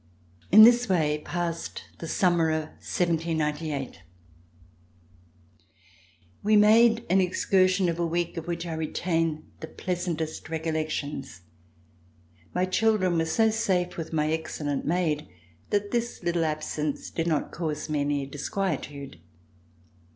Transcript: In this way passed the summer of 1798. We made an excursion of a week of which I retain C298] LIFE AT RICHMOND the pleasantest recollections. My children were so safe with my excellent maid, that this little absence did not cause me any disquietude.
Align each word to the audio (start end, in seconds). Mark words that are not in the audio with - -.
In 0.51 0.63
this 0.63 0.89
way 0.89 1.21
passed 1.23 1.83
the 1.99 2.07
summer 2.07 2.49
of 2.49 2.63
1798. 2.79 4.01
We 6.41 6.55
made 6.55 7.05
an 7.07 7.21
excursion 7.21 7.87
of 7.87 7.99
a 7.99 8.07
week 8.07 8.35
of 8.35 8.47
which 8.47 8.65
I 8.65 8.73
retain 8.73 9.27
C298] 9.27 9.27
LIFE 9.27 9.27
AT 9.27 9.29
RICHMOND 9.29 9.59
the 9.59 9.67
pleasantest 9.83 10.49
recollections. 10.49 11.41
My 12.51 12.65
children 12.65 13.19
were 13.19 13.25
so 13.25 13.51
safe 13.51 13.95
with 13.95 14.11
my 14.11 14.31
excellent 14.31 14.87
maid, 14.87 15.27
that 15.69 15.91
this 15.91 16.23
little 16.23 16.45
absence 16.45 17.11
did 17.11 17.27
not 17.27 17.51
cause 17.51 17.87
me 17.87 18.01
any 18.01 18.25
disquietude. 18.25 19.19